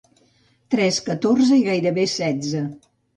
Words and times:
Tres 0.75 0.95
catorze 1.09 1.59
i 1.59 1.65
gairebé 1.67 2.07
setze. 2.15 2.63